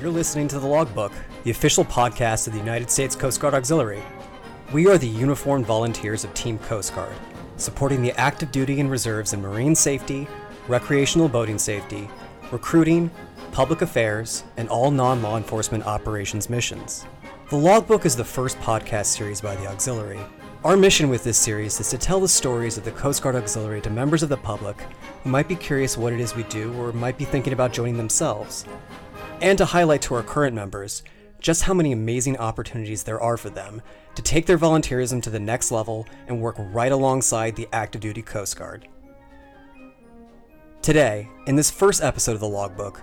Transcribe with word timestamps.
You're 0.00 0.10
listening 0.10 0.46
to 0.48 0.60
The 0.60 0.66
Logbook, 0.66 1.10
the 1.42 1.50
official 1.50 1.84
podcast 1.84 2.46
of 2.46 2.52
the 2.52 2.60
United 2.60 2.88
States 2.88 3.16
Coast 3.16 3.40
Guard 3.40 3.52
Auxiliary. 3.52 4.00
We 4.72 4.86
are 4.86 4.96
the 4.96 5.08
uniformed 5.08 5.66
volunteers 5.66 6.22
of 6.22 6.32
Team 6.34 6.56
Coast 6.60 6.94
Guard, 6.94 7.16
supporting 7.56 8.00
the 8.00 8.12
active 8.12 8.52
duty 8.52 8.78
and 8.78 8.92
reserves 8.92 9.32
in 9.32 9.42
marine 9.42 9.74
safety, 9.74 10.28
recreational 10.68 11.28
boating 11.28 11.58
safety, 11.58 12.08
recruiting, 12.52 13.10
public 13.50 13.82
affairs, 13.82 14.44
and 14.56 14.68
all 14.68 14.92
non 14.92 15.20
law 15.20 15.36
enforcement 15.36 15.84
operations 15.84 16.48
missions. 16.48 17.04
The 17.50 17.56
Logbook 17.56 18.06
is 18.06 18.14
the 18.14 18.24
first 18.24 18.56
podcast 18.60 19.06
series 19.06 19.40
by 19.40 19.56
the 19.56 19.66
Auxiliary. 19.66 20.20
Our 20.62 20.76
mission 20.76 21.08
with 21.08 21.24
this 21.24 21.38
series 21.38 21.80
is 21.80 21.90
to 21.90 21.98
tell 21.98 22.20
the 22.20 22.28
stories 22.28 22.78
of 22.78 22.84
the 22.84 22.92
Coast 22.92 23.20
Guard 23.20 23.34
Auxiliary 23.34 23.80
to 23.80 23.90
members 23.90 24.22
of 24.22 24.28
the 24.28 24.36
public 24.36 24.80
who 25.24 25.30
might 25.30 25.48
be 25.48 25.56
curious 25.56 25.98
what 25.98 26.12
it 26.12 26.20
is 26.20 26.36
we 26.36 26.44
do 26.44 26.72
or 26.74 26.92
might 26.92 27.18
be 27.18 27.24
thinking 27.24 27.52
about 27.52 27.72
joining 27.72 27.96
themselves 27.96 28.64
and 29.40 29.58
to 29.58 29.64
highlight 29.64 30.02
to 30.02 30.14
our 30.14 30.22
current 30.22 30.54
members 30.54 31.02
just 31.40 31.62
how 31.62 31.74
many 31.74 31.92
amazing 31.92 32.36
opportunities 32.38 33.04
there 33.04 33.20
are 33.20 33.36
for 33.36 33.50
them 33.50 33.80
to 34.14 34.22
take 34.22 34.46
their 34.46 34.58
volunteerism 34.58 35.22
to 35.22 35.30
the 35.30 35.38
next 35.38 35.70
level 35.70 36.06
and 36.26 36.40
work 36.40 36.56
right 36.58 36.90
alongside 36.90 37.54
the 37.54 37.68
active 37.72 38.00
duty 38.00 38.22
Coast 38.22 38.56
Guard. 38.56 38.88
Today, 40.82 41.28
in 41.46 41.54
this 41.54 41.70
first 41.70 42.02
episode 42.02 42.32
of 42.32 42.40
the 42.40 42.48
Logbook, 42.48 43.00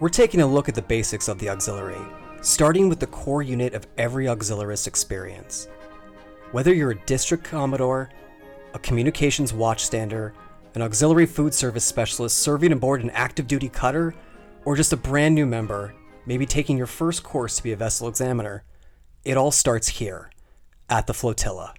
we're 0.00 0.08
taking 0.08 0.40
a 0.40 0.46
look 0.46 0.68
at 0.68 0.74
the 0.74 0.82
basics 0.82 1.28
of 1.28 1.38
the 1.38 1.48
auxiliary, 1.48 2.00
starting 2.42 2.88
with 2.88 3.00
the 3.00 3.06
core 3.06 3.42
unit 3.42 3.74
of 3.74 3.86
every 3.96 4.26
auxiliarist 4.26 4.86
experience. 4.86 5.68
Whether 6.52 6.74
you're 6.74 6.92
a 6.92 7.06
district 7.06 7.44
commodore, 7.44 8.10
a 8.74 8.78
communications 8.78 9.52
watchstander, 9.52 10.32
an 10.74 10.82
auxiliary 10.82 11.26
food 11.26 11.54
service 11.54 11.84
specialist 11.84 12.38
serving 12.38 12.72
aboard 12.72 13.02
an 13.02 13.10
active 13.10 13.46
duty 13.46 13.68
cutter, 13.68 14.14
or 14.68 14.76
just 14.76 14.92
a 14.92 14.96
brand 14.98 15.34
new 15.34 15.46
member, 15.46 15.94
maybe 16.26 16.44
taking 16.44 16.76
your 16.76 16.86
first 16.86 17.22
course 17.22 17.56
to 17.56 17.62
be 17.62 17.72
a 17.72 17.76
vessel 17.76 18.06
examiner, 18.06 18.64
it 19.24 19.34
all 19.34 19.50
starts 19.50 19.88
here, 19.88 20.30
at 20.90 21.06
the 21.06 21.14
flotilla. 21.14 21.72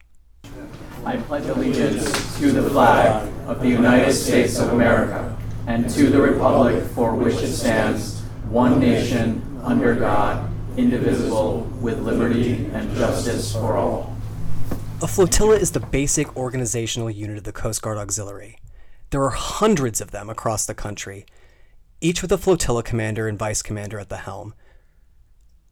I 1.05 1.17
pledge 1.17 1.45
allegiance 1.45 2.39
to 2.39 2.51
the 2.51 2.67
flag 2.67 3.31
of 3.45 3.61
the 3.61 3.69
United 3.69 4.11
States 4.11 4.57
of 4.57 4.73
America 4.73 5.37
and 5.67 5.87
to 5.91 6.09
the 6.09 6.19
republic 6.19 6.83
for 6.95 7.13
which 7.13 7.35
it 7.35 7.53
stands, 7.53 8.21
one 8.49 8.79
nation, 8.79 9.61
under 9.63 9.93
God, 9.93 10.49
indivisible, 10.75 11.69
with 11.79 11.99
liberty 11.99 12.71
and 12.73 12.91
justice 12.95 13.53
for 13.53 13.77
all. 13.77 14.15
A 15.03 15.07
flotilla 15.07 15.57
is 15.57 15.73
the 15.73 15.79
basic 15.79 16.35
organizational 16.35 17.11
unit 17.11 17.37
of 17.37 17.43
the 17.43 17.51
Coast 17.51 17.83
Guard 17.83 17.99
Auxiliary. 17.99 18.57
There 19.11 19.23
are 19.23 19.29
hundreds 19.29 20.01
of 20.01 20.09
them 20.09 20.27
across 20.27 20.65
the 20.65 20.73
country, 20.73 21.27
each 22.01 22.21
with 22.21 22.31
a 22.31 22.37
flotilla 22.37 22.83
commander 22.83 23.27
and 23.27 23.37
vice 23.37 23.61
commander 23.61 23.99
at 23.99 24.09
the 24.09 24.17
helm. 24.17 24.53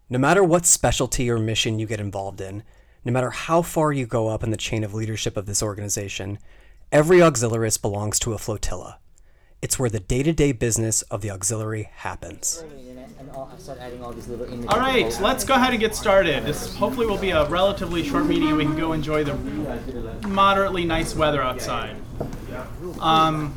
No 0.09 0.19
matter 0.19 0.43
what 0.43 0.65
specialty 0.65 1.29
or 1.29 1.37
mission 1.37 1.79
you 1.79 1.85
get 1.85 1.99
involved 1.99 2.41
in, 2.41 2.63
no 3.03 3.11
matter 3.11 3.29
how 3.29 3.61
far 3.61 3.91
you 3.91 4.05
go 4.05 4.27
up 4.27 4.43
in 4.43 4.51
the 4.51 4.57
chain 4.57 4.83
of 4.83 4.93
leadership 4.93 5.37
of 5.37 5.45
this 5.45 5.63
organization, 5.63 6.39
every 6.91 7.19
auxiliarist 7.19 7.81
belongs 7.81 8.19
to 8.19 8.33
a 8.33 8.37
flotilla. 8.37 8.99
It's 9.61 9.79
where 9.79 9.89
the 9.89 9.99
day 9.99 10.21
to 10.21 10.33
day 10.33 10.51
business 10.51 11.01
of 11.03 11.21
the 11.21 11.31
auxiliary 11.31 11.89
happens. 11.95 12.63
All 13.33 14.79
right, 14.79 15.19
let's 15.19 15.43
go 15.43 15.55
ahead 15.55 15.71
and 15.71 15.79
get 15.79 15.95
started. 15.95 16.45
This 16.45 16.75
hopefully 16.75 17.07
will 17.07 17.17
be 17.17 17.31
a 17.31 17.47
relatively 17.49 18.03
short 18.03 18.27
meeting 18.27 18.49
and 18.49 18.57
we 18.57 18.65
can 18.65 18.77
go 18.77 18.93
enjoy 18.93 19.23
the 19.23 19.33
moderately 20.27 20.85
nice 20.85 21.15
weather 21.15 21.41
outside. 21.41 21.95
Um, 22.99 23.55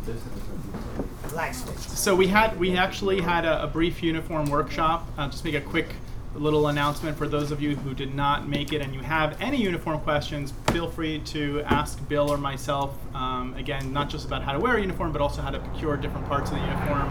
so 1.81 2.15
we 2.15 2.27
had 2.27 2.59
we 2.59 2.77
actually 2.77 3.21
had 3.21 3.45
a, 3.45 3.65
a 3.65 3.67
brief 3.67 4.03
uniform 4.03 4.47
workshop. 4.51 5.07
I'll 5.17 5.31
just 5.31 5.45
make 5.45 5.55
a 5.55 5.61
quick 5.61 5.95
little 6.35 6.69
announcement 6.69 7.17
for 7.19 7.27
those 7.27 7.51
of 7.51 7.61
you 7.61 7.75
who 7.77 7.93
did 7.93 8.15
not 8.15 8.49
make 8.49 8.73
it 8.73 8.81
and 8.81 8.95
you 8.95 9.01
have 9.01 9.37
any 9.41 9.61
uniform 9.61 10.01
questions, 10.01 10.53
feel 10.71 10.89
free 10.89 11.19
to 11.21 11.61
ask 11.63 12.07
Bill 12.09 12.31
or 12.31 12.37
myself. 12.37 12.97
Um, 13.15 13.55
again, 13.55 13.93
not 13.93 14.09
just 14.09 14.27
about 14.27 14.43
how 14.43 14.53
to 14.53 14.61
wear 14.61 14.77
a 14.77 14.81
uniform, 14.81 15.13
but 15.13 15.21
also 15.21 15.43
how 15.43 15.51
to 15.51 15.59
procure 15.59 15.97
different 15.97 16.27
parts 16.27 16.51
of 16.51 16.57
the 16.57 16.63
uniform. 16.63 17.09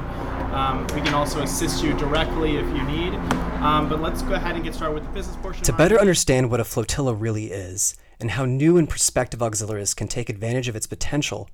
Um, 0.54 0.88
we 0.96 1.02
can 1.02 1.14
also 1.14 1.42
assist 1.42 1.84
you 1.84 1.94
directly 1.98 2.58
if 2.58 2.66
you 2.68 2.84
need. 2.84 3.14
Um, 3.62 3.90
but 3.90 4.02
let's 4.02 4.22
go 4.22 4.36
ahead 4.36 4.56
and 4.56 4.64
get 4.64 4.74
started 4.74 4.94
with 4.94 5.04
the 5.04 5.12
business 5.12 5.36
portion. 5.38 5.64
To 5.66 5.74
better 5.74 6.00
understand 6.00 6.50
what 6.50 6.60
a 6.62 6.64
flotilla 6.64 7.14
really 7.14 7.52
is 7.52 7.96
and 8.22 8.32
how 8.32 8.46
new 8.46 8.78
and 8.78 8.90
prospective 8.90 9.42
auxiliaries 9.42 9.94
can 9.94 10.08
take 10.08 10.30
advantage 10.30 10.68
of 10.68 10.76
its 10.76 10.88
potential, 10.88 11.50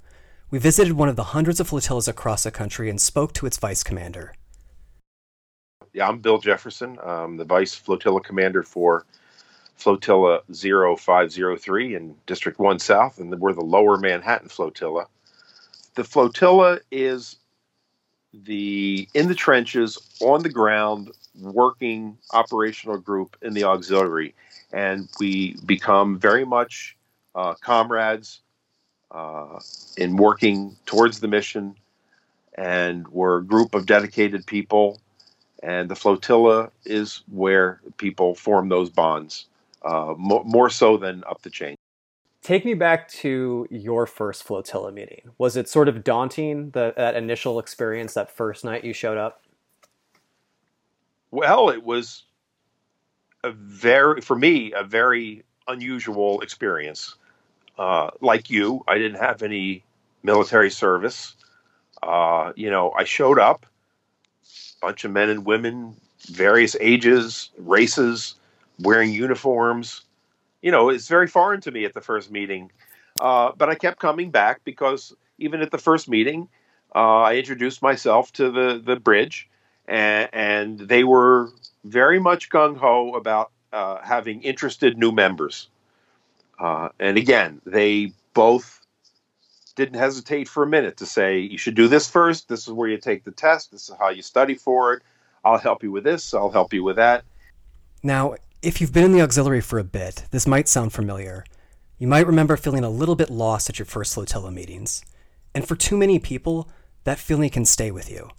we 0.52 0.60
visited 0.60 0.94
one 0.94 1.10
of 1.10 1.16
the 1.16 1.24
hundreds 1.24 1.60
of 1.60 1.68
flotillas 1.68 2.08
across 2.08 2.44
the 2.44 2.52
country 2.52 2.90
and 2.90 3.02
spoke 3.02 3.34
to 3.34 3.46
its 3.46 3.58
vice 3.58 3.84
commander. 3.84 4.34
Yeah, 5.94 6.08
I'm 6.08 6.20
Bill 6.20 6.38
Jefferson. 6.38 6.98
I'm 7.04 7.38
the 7.38 7.46
Vice 7.46 7.74
Flotilla 7.74 8.22
Commander 8.22 8.64
for 8.64 9.06
Flotilla 9.78 10.42
0503 10.50 11.96
in 11.96 12.16
District 12.28 12.60
1 12.60 12.80
South, 12.80 13.20
and 13.20 13.40
we're 13.40 13.54
the 13.54 13.62
Lower 13.62 13.98
Manhattan 13.98 14.50
Flotilla. 14.50 15.08
The 15.96 16.04
flotilla 16.04 16.80
is 16.92 17.38
the 18.34 19.08
in 19.14 19.30
the 19.30 19.36
trenches, 19.36 19.98
on 20.20 20.44
the 20.44 20.50
ground, 20.50 21.12
working 21.40 22.18
operational 22.34 22.98
group 22.98 23.38
in 23.42 23.54
the 23.54 23.64
auxiliary, 23.64 24.36
and 24.74 25.08
we 25.20 25.56
become 25.66 26.20
very 26.20 26.46
much 26.46 26.98
uh, 27.36 27.54
comrades 27.56 28.42
uh, 29.16 29.60
in 29.98 30.18
working 30.18 30.76
towards 30.86 31.22
the 31.22 31.28
mission. 31.28 31.76
And 32.58 33.08
we're 33.08 33.38
a 33.38 33.44
group 33.44 33.74
of 33.74 33.86
dedicated 33.86 34.46
people 34.46 35.00
and 35.66 35.90
the 35.90 35.96
flotilla 35.96 36.70
is 36.86 37.24
where 37.28 37.82
people 37.98 38.36
form 38.36 38.70
those 38.70 38.92
bonds 38.92 39.48
uh, 39.84 40.14
mo- 40.16 40.44
more 40.46 40.70
so 40.70 40.96
than 40.96 41.24
up 41.28 41.42
the 41.42 41.50
chain. 41.50 41.76
Take 42.44 42.66
me 42.66 42.76
back 42.76 43.08
to 43.10 43.66
your 43.72 44.06
first 44.06 44.44
flotilla 44.44 44.92
meeting. 44.92 45.32
Was 45.40 45.58
it 45.58 45.68
sort 45.68 45.90
of 45.90 46.04
daunting, 46.04 46.70
the, 46.72 46.94
that 46.96 47.16
initial 47.16 47.58
experience, 47.58 48.14
that 48.14 48.30
first 48.30 48.64
night 48.64 48.84
you 48.84 48.94
showed 48.94 49.18
up? 49.18 49.42
Well, 51.32 51.70
it 51.70 51.84
was 51.84 52.24
a 53.44 53.52
very, 53.52 54.22
for 54.22 54.36
me, 54.36 54.72
a 54.74 54.84
very 54.84 55.44
unusual 55.68 56.42
experience. 56.42 57.16
Uh, 57.78 58.10
like 58.22 58.50
you, 58.50 58.84
I 58.88 58.98
didn't 58.98 59.20
have 59.20 59.44
any 59.44 59.84
military 60.24 60.72
service. 60.72 61.36
Uh, 62.02 62.54
you 62.56 62.70
know, 62.70 62.92
I 62.92 63.04
showed 63.04 63.40
up 63.40 63.66
bunch 64.86 65.04
of 65.04 65.12
men 65.12 65.30
and 65.30 65.46
women, 65.46 65.96
various 66.30 66.76
ages, 66.80 67.50
races, 67.58 68.36
wearing 68.80 69.12
uniforms. 69.12 70.02
You 70.62 70.72
know, 70.72 70.90
it's 70.90 71.08
very 71.08 71.28
foreign 71.28 71.60
to 71.62 71.72
me 71.72 71.86
at 71.86 71.94
the 71.94 72.02
first 72.02 72.30
meeting. 72.30 72.72
Uh, 73.20 73.52
but 73.58 73.68
I 73.70 73.76
kept 73.76 74.00
coming 74.00 74.30
back 74.30 74.62
because 74.64 75.16
even 75.40 75.62
at 75.62 75.72
the 75.72 75.80
first 75.80 76.08
meeting, 76.08 76.48
uh, 76.94 77.22
I 77.22 77.38
introduced 77.38 77.82
myself 77.82 78.32
to 78.34 78.52
the, 78.52 78.82
the 78.84 78.96
bridge, 78.96 79.50
and, 79.88 80.30
and 80.34 80.80
they 80.80 81.04
were 81.04 81.50
very 81.84 82.20
much 82.20 82.50
gung 82.50 82.78
ho 82.78 83.16
about 83.16 83.52
uh, 83.74 84.02
having 84.04 84.44
interested 84.44 84.98
new 84.98 85.12
members. 85.12 85.68
Uh, 86.60 86.90
and 87.00 87.18
again, 87.18 87.62
they 87.66 88.12
both 88.34 88.82
didn't 89.76 90.00
hesitate 90.00 90.48
for 90.48 90.64
a 90.64 90.68
minute 90.68 90.98
to 90.98 91.06
say, 91.06 91.40
you 91.40 91.58
should 91.58 91.76
do 91.76 91.88
this 91.88 92.10
first. 92.10 92.48
This 92.48 92.68
is 92.68 92.74
where 92.74 92.88
you 92.88 92.98
take 92.98 93.24
the 93.24 93.32
test. 93.32 93.72
This 93.72 93.90
is 93.90 93.96
how 94.00 94.10
you 94.10 94.22
study 94.22 94.56
for 94.56 94.94
it. 94.94 95.04
I'll 95.44 95.58
help 95.58 95.84
you 95.84 95.92
with 95.92 96.04
this. 96.04 96.34
I'll 96.34 96.52
help 96.52 96.74
you 96.74 96.84
with 96.84 96.96
that. 96.96 97.24
Now, 98.02 98.36
if 98.62 98.80
you've 98.80 98.94
been 98.94 99.04
in 99.04 99.12
the 99.12 99.22
auxiliary 99.22 99.62
for 99.62 99.80
a 99.80 99.84
bit, 99.84 100.26
this 100.32 100.48
might 100.48 100.68
sound 100.68 100.94
familiar. 100.94 101.44
You 102.00 102.08
might 102.08 102.28
remember 102.28 102.58
feeling 102.58 102.84
a 102.84 102.90
little 102.90 103.16
bit 103.16 103.30
lost 103.30 103.70
at 103.70 103.80
your 103.80 103.86
first 103.86 104.14
flotilla 104.14 104.52
meetings. 104.52 105.04
And 105.54 105.68
for 105.68 105.76
too 105.76 105.98
many 105.98 106.20
people, 106.20 106.70
that 107.04 107.20
feeling 107.20 107.50
can 107.50 107.66
stay 107.66 107.92
with 107.92 108.10
you. 108.10 108.30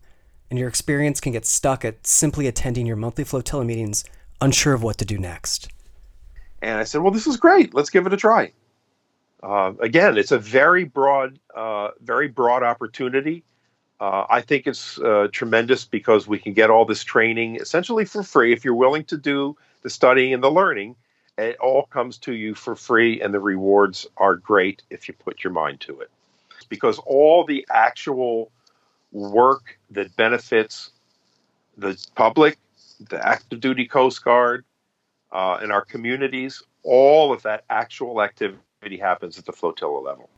And 0.50 0.58
your 0.58 0.68
experience 0.68 1.20
can 1.20 1.32
get 1.32 1.46
stuck 1.46 1.84
at 1.84 2.06
simply 2.06 2.46
attending 2.46 2.86
your 2.86 2.96
monthly 2.96 3.24
flotilla 3.24 3.64
meetings, 3.64 4.04
unsure 4.40 4.74
of 4.74 4.82
what 4.82 4.98
to 4.98 5.04
do 5.04 5.18
next. 5.18 5.68
And 6.66 6.78
I 6.78 6.84
said, 6.84 7.00
well, 7.00 7.12
this 7.12 7.26
is 7.26 7.36
great. 7.36 7.74
Let's 7.74 7.90
give 7.90 8.06
it 8.06 8.12
a 8.12 8.16
try 8.16 8.52
uh, 9.42 9.72
again, 9.80 10.18
it's 10.18 10.32
a 10.32 10.38
very 10.38 10.84
broad, 10.84 11.38
uh, 11.54 11.90
very 12.00 12.28
broad 12.28 12.62
opportunity. 12.62 13.44
Uh, 14.00 14.26
I 14.28 14.40
think 14.40 14.66
it's 14.66 14.98
uh, 14.98 15.28
tremendous 15.32 15.84
because 15.84 16.26
we 16.26 16.38
can 16.38 16.52
get 16.52 16.68
all 16.68 16.84
this 16.84 17.04
training 17.04 17.56
essentially 17.56 18.04
for 18.04 18.22
free. 18.22 18.52
If 18.52 18.64
you're 18.64 18.74
willing 18.74 19.04
to 19.04 19.16
do 19.16 19.56
the 19.82 19.90
studying 19.90 20.34
and 20.34 20.42
the 20.42 20.50
learning, 20.50 20.96
it 21.38 21.56
all 21.58 21.84
comes 21.84 22.18
to 22.18 22.32
you 22.32 22.54
for 22.54 22.74
free, 22.74 23.20
and 23.20 23.32
the 23.32 23.40
rewards 23.40 24.06
are 24.16 24.34
great 24.36 24.82
if 24.90 25.06
you 25.06 25.14
put 25.14 25.44
your 25.44 25.52
mind 25.52 25.80
to 25.82 26.00
it. 26.00 26.10
Because 26.68 26.98
all 27.06 27.44
the 27.44 27.66
actual 27.70 28.50
work 29.12 29.78
that 29.90 30.14
benefits 30.16 30.90
the 31.78 31.96
public, 32.16 32.58
the 33.10 33.26
active 33.26 33.60
duty 33.60 33.86
Coast 33.86 34.24
Guard, 34.24 34.64
uh, 35.36 35.58
and 35.60 35.70
our 35.70 35.84
communities, 35.84 36.62
all 36.82 37.32
of 37.32 37.42
that 37.42 37.64
actual 37.68 38.22
activity 38.22 38.60
activity 38.86 39.02
happens 39.02 39.38
at 39.38 39.44
the 39.44 39.52
flotilla 39.52 39.98
level. 39.98 40.28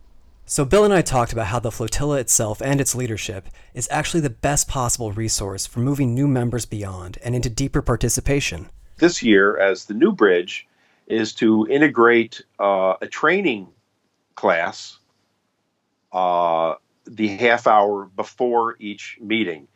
So, 0.47 0.65
Bill 0.65 0.85
and 0.85 0.95
I 0.95 1.03
talked 1.03 1.33
about 1.33 1.49
how 1.49 1.59
the 1.59 1.71
flotilla 1.71 2.19
itself 2.19 2.63
and 2.63 2.81
its 2.81 2.95
leadership 2.95 3.49
is 3.75 3.87
actually 3.91 4.21
the 4.21 4.31
best 4.31 4.67
possible 4.67 5.13
resource 5.13 5.67
for 5.67 5.81
moving 5.81 6.15
new 6.15 6.27
members 6.27 6.65
beyond 6.65 7.19
and 7.23 7.35
into 7.35 7.51
deeper 7.51 7.83
participation. 7.83 8.71
This 8.97 9.23
year, 9.23 9.59
as 9.59 9.85
the 9.85 9.95
new 9.95 10.13
bridge, 10.13 10.67
is 11.07 11.35
to 11.35 11.67
integrate 11.69 12.43
uh, 12.59 12.95
a 13.03 13.07
training 13.07 13.69
class 14.35 14.99
uh, 16.13 16.75
the 17.05 17.29
half 17.29 17.67
hour 17.67 18.07
before 18.17 18.77
each 18.79 19.19
meeting. 19.21 19.69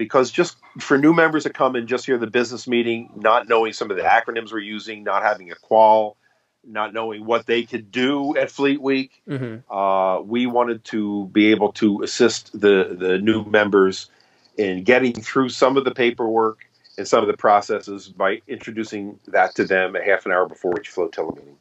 Because 0.00 0.30
just 0.30 0.56
for 0.78 0.96
new 0.96 1.12
members 1.12 1.42
to 1.42 1.50
come 1.50 1.76
and 1.76 1.86
just 1.86 2.06
hear 2.06 2.16
the 2.16 2.26
business 2.26 2.66
meeting, 2.66 3.10
not 3.16 3.50
knowing 3.50 3.74
some 3.74 3.90
of 3.90 3.98
the 3.98 4.02
acronyms 4.02 4.50
we're 4.50 4.60
using, 4.60 5.04
not 5.04 5.22
having 5.22 5.52
a 5.52 5.54
qual, 5.54 6.16
not 6.64 6.94
knowing 6.94 7.26
what 7.26 7.44
they 7.44 7.64
could 7.64 7.92
do 7.92 8.34
at 8.34 8.50
Fleet 8.50 8.80
Week, 8.80 9.20
mm-hmm. 9.28 9.70
uh, 9.70 10.22
we 10.22 10.46
wanted 10.46 10.82
to 10.84 11.26
be 11.32 11.50
able 11.50 11.70
to 11.72 12.02
assist 12.02 12.58
the 12.58 12.96
the 12.98 13.18
new 13.18 13.44
members 13.44 14.10
in 14.56 14.84
getting 14.84 15.12
through 15.12 15.50
some 15.50 15.76
of 15.76 15.84
the 15.84 15.90
paperwork 15.90 16.60
and 16.96 17.06
some 17.06 17.20
of 17.20 17.26
the 17.26 17.36
processes 17.36 18.08
by 18.08 18.40
introducing 18.48 19.20
that 19.26 19.54
to 19.54 19.66
them 19.66 19.96
a 19.96 20.02
half 20.02 20.24
an 20.24 20.32
hour 20.32 20.48
before 20.48 20.80
each 20.80 20.88
flotilla 20.88 21.34
meeting. 21.34 21.58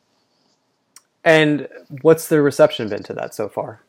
And 1.25 1.68
what's 2.03 2.30
the 2.30 2.41
reception 2.41 2.88
been 2.88 3.03
to 3.03 3.13
that 3.15 3.36
so 3.36 3.50
far? 3.50 3.81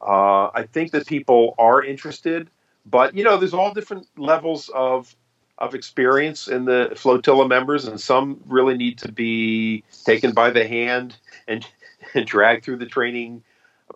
Uh, 0.00 0.50
I 0.54 0.68
think 0.72 0.92
that 0.92 1.04
people 1.08 1.56
are 1.58 1.82
interested, 1.82 2.48
but 2.86 3.14
you 3.14 3.24
know, 3.24 3.36
there's 3.36 3.54
all 3.54 3.72
different 3.72 4.06
levels 4.16 4.68
of 4.74 5.14
of 5.58 5.74
experience 5.74 6.48
in 6.48 6.64
the 6.64 6.92
flotilla 6.96 7.46
members, 7.46 7.86
and 7.86 8.00
some 8.00 8.40
really 8.46 8.76
need 8.76 8.98
to 8.98 9.12
be 9.12 9.84
taken 10.04 10.32
by 10.32 10.50
the 10.50 10.66
hand 10.66 11.16
and, 11.46 11.66
and 12.14 12.26
dragged 12.26 12.64
through 12.64 12.76
the 12.76 12.86
training 12.86 13.42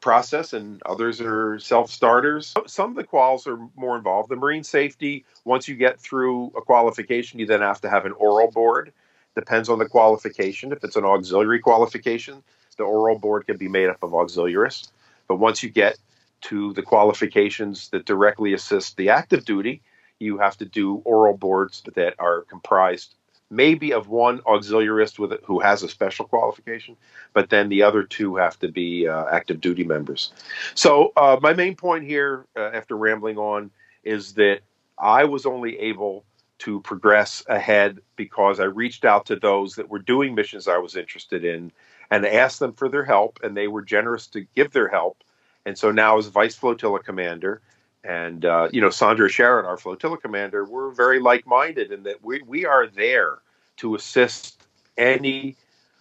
process, 0.01 0.53
and 0.53 0.81
others 0.85 1.21
are 1.21 1.59
self 1.59 1.91
starters. 1.91 2.55
Some 2.67 2.91
of 2.91 2.97
the 2.97 3.05
quals 3.05 3.47
are 3.47 3.59
more 3.75 3.97
involved. 3.97 4.29
The 4.29 4.37
marine 4.37 4.63
safety, 4.63 5.25
once 5.45 5.67
you 5.67 5.75
get 5.75 5.99
through 5.99 6.53
a 6.57 6.61
qualification, 6.61 7.41
you 7.41 7.47
then 7.47 7.63
have 7.63 7.81
to 7.81 7.91
have 7.91 8.07
an 8.07 8.13
oral 8.13 8.51
board. 8.51 8.93
Depends 9.35 9.69
on 9.69 9.79
the 9.79 9.89
qualification. 9.89 10.73
If 10.73 10.85
it's 10.85 10.97
an 10.97 11.05
auxiliary 11.05 11.59
qualification, 11.59 12.43
the 12.77 12.85
oral 12.85 13.19
board 13.19 13.47
can 13.47 13.57
be 13.57 13.69
made 13.69 13.89
up 13.89 14.03
of 14.03 14.15
auxiliaries. 14.15 14.89
But 15.29 15.37
once 15.37 15.63
you 15.63 15.71
get 15.71 15.99
to 16.43 16.73
the 16.75 16.83
qualifications 16.83 17.89
that 17.91 18.05
directly 18.05 18.53
assist 18.53 18.97
the 18.97 19.11
active 19.11 19.45
duty, 19.45 19.83
you 20.19 20.39
have 20.39 20.57
to 20.59 20.65
do 20.65 20.97
oral 21.05 21.37
boards 21.37 21.83
that 21.95 22.15
are 22.19 22.43
comprised 22.43 23.15
maybe 23.51 23.93
of 23.93 24.09
one 24.09 24.41
auxiliarist 24.41 25.19
with 25.19 25.33
who 25.45 25.61
has 25.61 25.83
a 25.83 25.89
special 25.89 26.27
qualification, 26.27 26.97
but 27.33 27.51
then 27.51 27.69
the 27.69 27.83
other 27.83 28.03
two 28.03 28.37
have 28.37 28.59
to 28.59 28.69
be 28.69 29.07
uh, 29.07 29.27
active 29.31 29.61
duty 29.61 29.85
members. 29.85 30.33
So 30.75 31.13
uh, 31.17 31.39
my 31.41 31.53
main 31.53 31.77
point 31.77 32.05
here, 32.05 32.47
uh, 32.57 32.71
after 32.73 32.97
rambling 32.97 33.39
on, 33.39 33.71
is 34.03 34.35
that 34.35 34.61
I 34.99 35.25
was 35.25 35.47
only 35.47 35.79
able 35.79 36.25
to 36.59 36.81
progress 36.81 37.45
ahead 37.49 38.01
because 38.17 38.61
I 38.61 38.65
reached 38.65 39.05
out 39.05 39.27
to 39.27 39.37
those 39.37 39.75
that 39.75 39.91
were 39.91 39.99
doing 39.99 40.35
missions 40.35 40.69
I 40.69 40.79
was 40.79 40.97
interested 40.97 41.45
in 41.45 41.71
and 42.11 42.25
asked 42.25 42.61
them 42.61 42.73
for 42.73 42.89
their 42.89 43.05
help, 43.05 43.41
and 43.43 43.57
they 43.57 43.69
were 43.69 43.83
generous 43.83 44.27
to 44.29 44.47
give 44.55 44.73
their 44.73 44.89
help. 44.89 45.23
And 45.67 45.77
so 45.77 45.91
now, 45.91 46.17
as 46.17 46.29
vice 46.29 46.55
flotilla 46.55 47.01
commander, 47.01 47.61
and 48.05 48.45
uh, 48.45 48.69
you 48.73 48.81
know 48.81 48.89
Sandra 48.89 49.29
Sharon, 49.29 49.67
our 49.67 49.77
flotilla 49.77 50.17
commander, 50.17 50.65
we're 50.65 50.91
very 50.91 51.19
like-minded 51.19 51.91
in 51.91 52.05
that 52.05 52.25
we 52.25 52.41
we 52.43 52.65
are 52.65 52.87
there 52.87 53.39
to 53.79 53.97
assist 53.97 54.63
any 54.97 55.57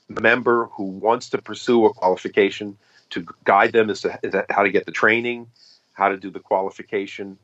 member 0.08 0.68
who 0.68 0.84
wants 0.84 1.30
to 1.32 1.42
pursue 1.42 1.86
a 1.86 1.94
qualification 1.94 2.78
to 3.10 3.26
guide 3.44 3.74
them 3.74 3.90
as 3.90 4.02
to, 4.02 4.20
as 4.24 4.32
to 4.34 4.46
how 4.52 4.62
to 4.62 4.70
get 4.70 4.86
the 4.86 4.92
training, 4.92 5.48
how 5.94 6.10
to 6.10 6.18
do 6.18 6.30
the 6.30 6.40
qualification. 6.40 7.38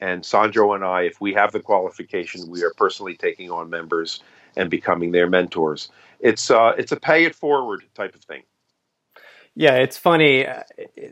And 0.00 0.24
Sandro 0.24 0.74
and 0.74 0.84
I, 0.84 1.02
if 1.02 1.20
we 1.20 1.34
have 1.34 1.50
the 1.50 1.60
qualification, 1.60 2.48
we 2.48 2.62
are 2.62 2.72
personally 2.76 3.16
taking 3.16 3.50
on 3.50 3.68
members 3.70 4.22
and 4.56 4.70
becoming 4.70 5.10
their 5.10 5.28
mentors. 5.28 5.90
It's 6.20 6.48
uh, 6.48 6.74
it's 6.78 6.92
a 6.92 6.96
pay 6.96 7.24
it 7.24 7.34
forward 7.34 7.82
type 7.94 8.14
of 8.14 8.22
thing. 8.22 8.42
Yeah, 9.56 9.76
it's 9.76 9.96
funny. 9.96 10.46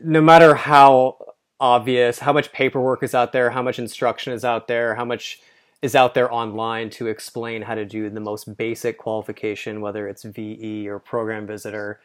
No 0.03 0.21
matter 0.21 0.53
how 0.53 1.33
obvious, 1.59 2.19
how 2.19 2.31
much 2.31 2.51
paperwork 2.51 3.01
is 3.01 3.15
out 3.15 3.31
there, 3.31 3.49
how 3.49 3.63
much 3.63 3.79
instruction 3.79 4.33
is 4.33 4.45
out 4.45 4.67
there, 4.67 4.93
how 4.93 5.03
much 5.03 5.41
is 5.81 5.95
out 5.95 6.13
there 6.13 6.31
online 6.31 6.91
to 6.91 7.07
explain 7.07 7.63
how 7.63 7.73
to 7.73 7.85
do 7.85 8.07
the 8.09 8.19
most 8.19 8.55
basic 8.55 8.99
qualification, 8.99 9.81
whether 9.81 10.07
it's 10.07 10.23
VE 10.23 10.87
or 10.87 10.99
program 10.99 11.47
visitor. 11.47 11.99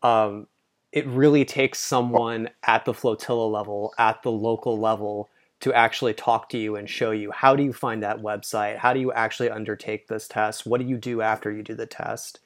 Um, 0.00 0.46
it 0.92 1.06
really 1.08 1.44
takes 1.44 1.80
someone 1.80 2.50
at 2.62 2.84
the 2.84 2.94
flotilla 2.94 3.46
level, 3.46 3.92
at 3.98 4.22
the 4.22 4.30
local 4.30 4.78
level, 4.78 5.28
to 5.60 5.74
actually 5.74 6.14
talk 6.14 6.48
to 6.50 6.58
you 6.58 6.76
and 6.76 6.88
show 6.88 7.10
you 7.10 7.32
how 7.32 7.56
do 7.56 7.64
you 7.64 7.72
find 7.72 8.02
that 8.04 8.22
website? 8.22 8.78
How 8.78 8.92
do 8.92 9.00
you 9.00 9.12
actually 9.12 9.50
undertake 9.50 10.06
this 10.06 10.28
test? 10.28 10.66
What 10.66 10.80
do 10.80 10.86
you 10.86 10.96
do 10.96 11.20
after 11.20 11.50
you 11.50 11.64
do 11.64 11.74
the 11.74 11.86
test? 11.86 12.38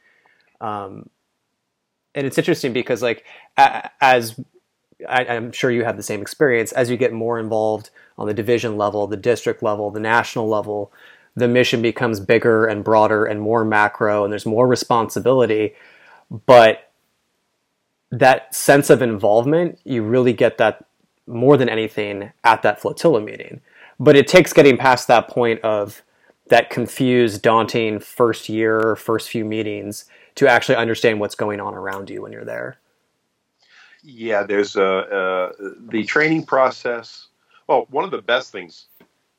Um, 0.60 1.10
and 2.14 2.26
it's 2.26 2.38
interesting 2.38 2.72
because, 2.72 3.02
like, 3.02 3.24
as 3.56 4.38
I, 5.08 5.24
am 5.24 5.52
sure 5.52 5.70
you 5.70 5.84
have 5.84 5.96
the 5.96 6.02
same 6.02 6.22
experience 6.22 6.72
as 6.72 6.90
you 6.90 6.96
get 6.96 7.12
more 7.12 7.38
involved 7.38 7.90
on 8.16 8.26
the 8.26 8.34
division 8.34 8.76
level, 8.76 9.06
the 9.06 9.16
district 9.16 9.62
level, 9.62 9.90
the 9.90 10.00
national 10.00 10.48
level. 10.48 10.92
The 11.36 11.48
mission 11.48 11.82
becomes 11.82 12.20
bigger 12.20 12.66
and 12.66 12.84
broader 12.84 13.24
and 13.24 13.40
more 13.40 13.64
macro, 13.64 14.22
and 14.22 14.32
there's 14.32 14.46
more 14.46 14.68
responsibility. 14.68 15.74
But 16.46 16.90
that 18.12 18.54
sense 18.54 18.88
of 18.88 19.02
involvement, 19.02 19.80
you 19.82 20.04
really 20.04 20.32
get 20.32 20.58
that 20.58 20.84
more 21.26 21.56
than 21.56 21.68
anything 21.68 22.30
at 22.44 22.62
that 22.62 22.80
flotilla 22.80 23.20
meeting. 23.20 23.60
But 23.98 24.14
it 24.14 24.28
takes 24.28 24.52
getting 24.52 24.76
past 24.76 25.08
that 25.08 25.26
point 25.26 25.60
of 25.62 26.02
that 26.48 26.70
confused, 26.70 27.42
daunting 27.42 27.98
first 27.98 28.48
year, 28.48 28.94
first 28.94 29.28
few 29.28 29.44
meetings 29.44 30.04
to 30.36 30.48
actually 30.48 30.76
understand 30.76 31.20
what's 31.20 31.34
going 31.34 31.60
on 31.60 31.74
around 31.74 32.10
you 32.10 32.22
when 32.22 32.32
you're 32.32 32.44
there. 32.44 32.78
Yeah, 34.02 34.42
there's 34.42 34.76
a, 34.76 34.86
uh, 34.86 35.52
the 35.88 36.04
training 36.04 36.44
process. 36.44 37.28
Well, 37.66 37.86
one 37.90 38.04
of 38.04 38.10
the 38.10 38.20
best 38.20 38.52
things 38.52 38.86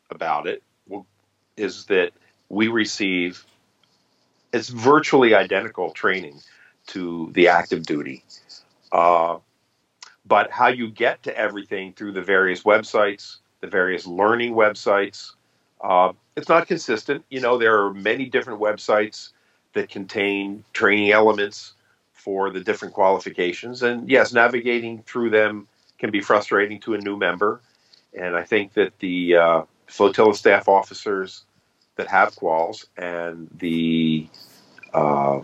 about 0.09 0.47
it 0.47 0.63
is 1.57 1.85
that 1.85 2.11
we 2.49 2.67
receive 2.67 3.45
it's 4.53 4.69
virtually 4.69 5.35
identical 5.35 5.91
training 5.91 6.39
to 6.87 7.29
the 7.33 7.49
active 7.49 7.85
duty. 7.85 8.23
Uh, 8.91 9.37
but 10.25 10.49
how 10.49 10.67
you 10.67 10.89
get 10.89 11.21
to 11.23 11.37
everything 11.37 11.93
through 11.93 12.13
the 12.13 12.21
various 12.21 12.63
websites, 12.63 13.37
the 13.59 13.67
various 13.67 14.07
learning 14.07 14.53
websites, 14.53 15.31
uh, 15.81 16.13
it's 16.35 16.47
not 16.47 16.67
consistent. 16.67 17.25
You 17.29 17.41
know, 17.41 17.57
there 17.57 17.83
are 17.83 17.93
many 17.93 18.25
different 18.25 18.61
websites 18.61 19.31
that 19.75 19.89
contain 19.89 20.63
training 20.73 21.11
elements 21.11 21.73
for 22.13 22.49
the 22.49 22.59
different 22.59 22.93
qualifications. 22.93 23.83
And 23.83 24.09
yes, 24.09 24.33
navigating 24.33 25.03
through 25.03 25.29
them 25.29 25.67
can 25.99 26.09
be 26.09 26.21
frustrating 26.21 26.79
to 26.81 26.95
a 26.95 26.97
new 26.97 27.15
member. 27.15 27.61
And 28.17 28.35
I 28.35 28.43
think 28.43 28.73
that 28.73 28.97
the 28.99 29.35
uh, 29.35 29.61
flotilla 29.87 30.33
staff 30.33 30.67
officers 30.67 31.43
that 31.97 32.07
have 32.07 32.33
quals 32.35 32.85
and 32.97 33.47
the 33.59 34.27
uh, 34.93 35.41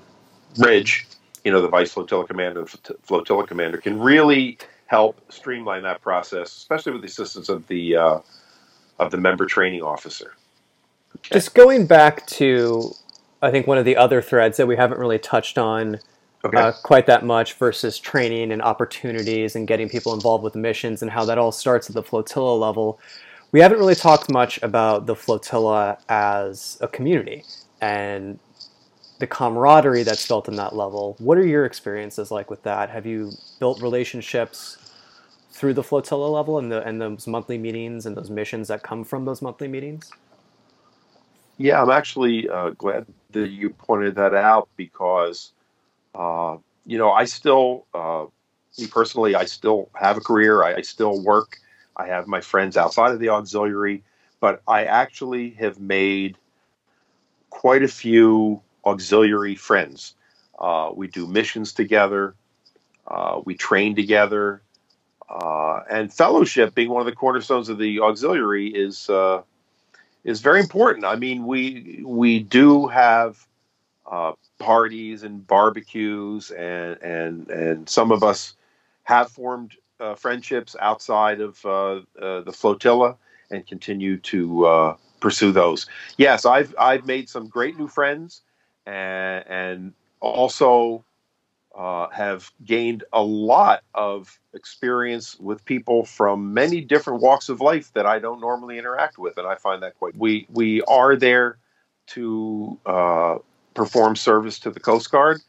Bridge, 0.58 1.08
you 1.44 1.52
know, 1.52 1.62
the 1.62 1.68
vice 1.68 1.92
flotilla 1.94 2.26
commander, 2.26 2.66
flotilla 3.04 3.46
commander, 3.46 3.78
can 3.78 4.00
really 4.00 4.58
help 4.88 5.22
streamline 5.32 5.84
that 5.84 6.02
process, 6.02 6.56
especially 6.56 6.94
with 6.94 7.02
the 7.02 7.08
assistance 7.08 7.48
of 7.48 7.68
the 7.68 7.96
uh, 7.96 8.20
of 9.00 9.12
the 9.12 9.18
member 9.18 9.46
training 9.46 9.82
officer. 9.82 10.34
Okay. 11.18 11.36
Just 11.36 11.54
going 11.54 11.86
back 11.86 12.26
to, 12.28 12.92
I 13.42 13.52
think 13.52 13.68
one 13.68 13.78
of 13.78 13.86
the 13.86 13.98
other 13.98 14.22
threads 14.22 14.58
that 14.58 14.68
we 14.68 14.76
haven't 14.76 15.00
really 15.00 15.20
touched 15.20 15.58
on 15.58 16.00
okay. 16.46 16.58
uh, 16.58 16.72
quite 16.84 17.06
that 17.08 17.26
much 17.26 17.54
versus 17.54 18.00
training 18.00 18.52
and 18.52 18.62
opportunities 18.62 19.56
and 19.56 19.68
getting 19.68 19.90
people 19.90 20.14
involved 20.14 20.44
with 20.44 20.56
missions 20.56 21.02
and 21.02 21.12
how 21.12 21.26
that 21.26 21.38
all 21.38 21.52
starts 21.52 21.90
at 21.90 21.96
the 21.96 22.04
flotilla 22.04 22.56
level. 22.56 23.00
We 23.52 23.60
haven't 23.60 23.80
really 23.80 23.96
talked 23.96 24.32
much 24.32 24.62
about 24.62 25.08
the 25.08 25.16
flotilla 25.16 25.98
as 26.08 26.78
a 26.82 26.88
community 26.88 27.44
and 27.82 28.40
the 29.20 29.28
camaraderie 29.28 30.04
that's 30.04 30.28
built 30.28 30.48
in 30.48 30.56
that 30.56 30.76
level. 30.76 31.16
What 31.20 31.38
are 31.38 31.46
your 31.46 31.66
experiences 31.66 32.32
like 32.32 32.50
with 32.50 32.64
that? 32.64 32.90
Have 32.90 33.06
you 33.06 33.32
built 33.60 33.82
relationships 33.82 34.78
through 35.52 35.74
the 35.74 35.84
flotilla 35.84 36.28
level 36.28 36.58
and 36.58 36.72
the 36.72 36.82
and 36.88 37.00
those 37.00 37.28
monthly 37.28 37.58
meetings 37.58 38.06
and 38.06 38.16
those 38.16 38.30
missions 38.30 38.68
that 38.70 38.82
come 38.84 39.04
from 39.04 39.26
those 39.26 39.42
monthly 39.42 39.68
meetings? 39.68 40.12
Yeah, 41.62 41.82
I'm 41.82 41.92
actually 41.92 42.50
uh, 42.50 42.72
glad 42.72 43.06
that 43.32 43.50
you 43.50 43.70
pointed 43.70 44.16
that 44.16 44.34
out 44.34 44.68
because 44.78 45.54
uh, 46.16 46.58
you 46.88 46.98
know, 46.98 47.12
I 47.12 47.26
still, 47.26 47.86
uh, 47.94 48.26
me 48.80 48.88
personally, 48.88 49.36
I 49.36 49.46
still 49.46 49.90
have 49.94 50.18
a 50.18 50.22
career. 50.22 50.64
I, 50.64 50.78
I, 50.78 50.82
still 50.82 51.22
work. 51.24 51.60
I 51.96 52.08
have 52.08 52.28
my 52.28 52.42
friends 52.42 52.78
outside 52.78 53.12
of 53.12 53.20
the 53.20 53.30
auxiliary, 53.30 54.04
but 54.40 54.64
I 54.68 54.86
actually 54.86 55.52
have 55.52 55.80
made 55.80 56.36
quite 57.52 57.84
a 57.84 57.88
few 57.88 58.62
auxiliary 58.84 59.56
friends. 59.56 60.16
Uh, 60.58 60.92
we 60.96 61.08
do 61.08 61.28
missions 61.28 61.74
together. 61.74 62.34
Uh, 63.08 63.42
we 63.46 63.56
train 63.56 63.96
together. 63.96 64.64
Uh, 65.30 65.82
and 65.90 66.12
fellowship 66.12 66.74
being 66.74 66.90
one 66.90 67.02
of 67.02 67.06
the 67.06 67.16
cornerstones 67.16 67.70
of 67.70 67.78
the 67.78 68.00
auxiliary 68.00 68.68
is 68.68 69.10
is 70.24 70.42
very 70.42 70.60
important. 70.60 71.06
I 71.06 71.16
mean, 71.16 71.46
we 71.46 72.02
we 72.06 72.40
do 72.40 72.88
have 72.88 73.48
uh, 74.10 74.34
parties 74.60 75.24
and 75.24 75.46
barbecues, 75.46 76.52
and 76.52 77.02
and 77.02 77.50
and 77.50 77.90
some 77.90 78.12
of 78.12 78.24
us 78.24 78.56
have 79.04 79.32
formed 79.32 79.76
uh, 80.00 80.16
friendships 80.16 80.76
outside 80.80 81.42
of 81.42 81.66
uh, 81.66 82.02
uh, 82.22 82.42
the 82.42 82.54
flotilla 82.54 83.18
and 83.50 83.66
continue 83.68 84.18
to 84.18 84.96
pursue 85.20 85.52
those. 85.52 85.88
Yes, 86.18 86.46
I've 86.46 86.74
I've 86.80 87.06
made 87.06 87.30
some 87.30 87.48
great 87.48 87.78
new 87.78 87.88
friends, 87.88 88.42
and 88.86 89.46
and 89.48 89.94
also 90.20 91.04
uh, 91.82 92.08
have 92.10 92.52
gained 92.64 93.04
a 93.12 93.24
lot 93.24 93.82
of 93.96 94.40
experience 94.54 95.40
with 95.40 95.66
people 95.66 96.06
from 96.06 96.54
many 96.54 96.80
different 96.80 97.24
walks 97.24 97.50
of 97.50 97.60
life 97.60 97.92
that 97.94 98.06
I 98.06 98.20
don't 98.20 98.40
normally 98.40 98.78
interact 98.78 99.18
with, 99.18 99.36
and 99.40 99.48
I 99.48 99.56
find 99.56 99.82
that 99.82 99.98
quite. 99.98 100.16
We 100.16 100.46
we 100.52 100.84
are 100.84 101.16
there 101.16 101.58
to 102.10 102.78
uh, 102.86 103.38
perform 103.74 104.16
service 104.16 104.60
to 104.60 104.70
the 104.70 104.80
Coast 104.80 105.10
Guard, 105.10 105.42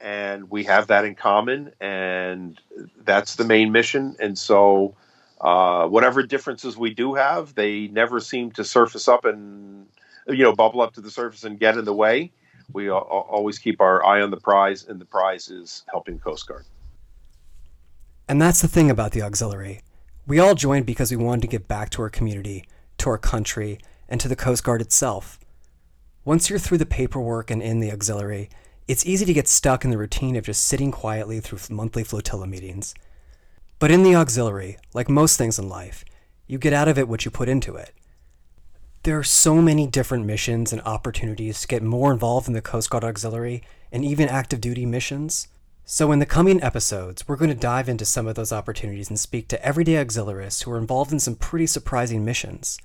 and 0.00 0.50
we 0.50 0.64
have 0.64 0.88
that 0.88 1.04
in 1.04 1.14
common, 1.14 1.70
and 1.80 2.60
that's 3.04 3.36
the 3.36 3.44
main 3.44 3.70
mission. 3.70 4.16
And 4.18 4.36
so, 4.36 4.96
uh, 5.40 5.86
whatever 5.86 6.24
differences 6.24 6.76
we 6.76 6.92
do 6.92 7.14
have, 7.14 7.54
they 7.54 7.86
never 7.86 8.18
seem 8.18 8.50
to 8.52 8.64
surface 8.64 9.06
up 9.06 9.24
and 9.24 9.86
you 10.26 10.42
know 10.42 10.56
bubble 10.56 10.80
up 10.80 10.94
to 10.94 11.00
the 11.00 11.10
surface 11.12 11.44
and 11.44 11.60
get 11.60 11.78
in 11.78 11.84
the 11.84 11.94
way 11.94 12.32
we 12.72 12.90
always 12.90 13.58
keep 13.58 13.80
our 13.80 14.04
eye 14.04 14.20
on 14.20 14.30
the 14.30 14.36
prize, 14.36 14.86
and 14.86 15.00
the 15.00 15.04
prize 15.04 15.48
is 15.48 15.84
helping 15.90 16.18
Coast 16.18 16.46
Guard. 16.46 16.64
And 18.28 18.40
that's 18.40 18.60
the 18.60 18.68
thing 18.68 18.90
about 18.90 19.12
the 19.12 19.22
auxiliary. 19.22 19.80
We 20.26 20.38
all 20.38 20.54
joined 20.54 20.84
because 20.84 21.10
we 21.10 21.16
wanted 21.16 21.42
to 21.42 21.48
give 21.48 21.66
back 21.66 21.88
to 21.90 22.02
our 22.02 22.10
community, 22.10 22.66
to 22.98 23.08
our 23.08 23.18
country, 23.18 23.78
and 24.08 24.20
to 24.20 24.28
the 24.28 24.36
Coast 24.36 24.64
Guard 24.64 24.82
itself. 24.82 25.38
Once 26.24 26.50
you're 26.50 26.58
through 26.58 26.76
the 26.76 26.84
paperwork 26.84 27.50
and 27.50 27.62
in 27.62 27.80
the 27.80 27.90
auxiliary, 27.90 28.50
it's 28.86 29.06
easy 29.06 29.24
to 29.24 29.32
get 29.32 29.48
stuck 29.48 29.84
in 29.84 29.90
the 29.90 29.96
routine 29.96 30.36
of 30.36 30.44
just 30.44 30.66
sitting 30.66 30.90
quietly 30.90 31.40
through 31.40 31.58
monthly 31.70 32.04
flotilla 32.04 32.46
meetings. 32.46 32.94
But 33.78 33.90
in 33.90 34.02
the 34.02 34.14
auxiliary, 34.14 34.76
like 34.92 35.08
most 35.08 35.38
things 35.38 35.58
in 35.58 35.68
life, 35.68 36.04
you 36.46 36.58
get 36.58 36.72
out 36.74 36.88
of 36.88 36.98
it 36.98 37.08
what 37.08 37.24
you 37.24 37.30
put 37.30 37.48
into 37.48 37.76
it. 37.76 37.92
There 39.08 39.18
are 39.18 39.24
so 39.24 39.62
many 39.62 39.86
different 39.86 40.26
missions 40.26 40.70
and 40.70 40.82
opportunities 40.82 41.62
to 41.62 41.66
get 41.66 41.82
more 41.82 42.12
involved 42.12 42.46
in 42.46 42.52
the 42.52 42.60
Coast 42.60 42.90
Guard 42.90 43.04
Auxiliary 43.04 43.62
and 43.90 44.04
even 44.04 44.28
active 44.28 44.60
duty 44.60 44.84
missions. 44.84 45.48
So, 45.86 46.12
in 46.12 46.18
the 46.18 46.26
coming 46.26 46.62
episodes, 46.62 47.26
we're 47.26 47.36
going 47.36 47.48
to 47.48 47.56
dive 47.56 47.88
into 47.88 48.04
some 48.04 48.26
of 48.26 48.34
those 48.34 48.52
opportunities 48.52 49.08
and 49.08 49.18
speak 49.18 49.48
to 49.48 49.64
everyday 49.64 49.94
auxiliarists 49.94 50.62
who 50.62 50.72
are 50.72 50.76
involved 50.76 51.10
in 51.10 51.20
some 51.20 51.36
pretty 51.36 51.66
surprising 51.66 52.22
missions. 52.22 52.76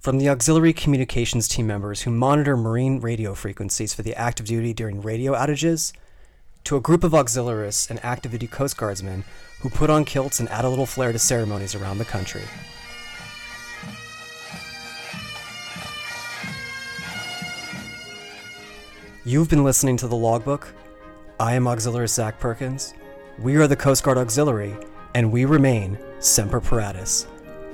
From 0.00 0.16
the 0.16 0.30
auxiliary 0.30 0.72
communications 0.72 1.46
team 1.48 1.66
members 1.66 2.00
who 2.00 2.12
monitor 2.12 2.56
marine 2.56 2.98
radio 3.00 3.34
frequencies 3.34 3.92
for 3.92 4.00
the 4.00 4.16
active 4.16 4.46
duty 4.46 4.72
during 4.72 5.02
radio 5.02 5.34
outages, 5.34 5.92
to 6.64 6.76
a 6.76 6.80
group 6.80 7.04
of 7.04 7.12
auxiliarists 7.12 7.90
and 7.90 8.02
active 8.02 8.32
duty 8.32 8.46
Coast 8.46 8.78
Guardsmen 8.78 9.22
who 9.60 9.68
put 9.68 9.90
on 9.90 10.06
kilts 10.06 10.40
and 10.40 10.48
add 10.48 10.64
a 10.64 10.70
little 10.70 10.86
flair 10.86 11.12
to 11.12 11.18
ceremonies 11.18 11.74
around 11.74 11.98
the 11.98 12.06
country. 12.06 12.44
You've 19.28 19.50
been 19.50 19.62
listening 19.62 19.98
to 19.98 20.08
the 20.08 20.16
Logbook. 20.16 20.72
I 21.38 21.52
am 21.52 21.68
Auxiliary 21.68 22.08
Zach 22.08 22.40
Perkins. 22.40 22.94
We 23.38 23.56
are 23.56 23.66
the 23.66 23.76
Coast 23.76 24.02
Guard 24.02 24.16
Auxiliary, 24.16 24.74
and 25.14 25.30
we 25.30 25.44
remain 25.44 25.98
Semper 26.18 26.62
Paratus, 26.62 27.26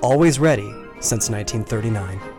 always 0.03 0.41
ready 0.41 0.75
since 0.99 1.31
1939. 1.31 2.34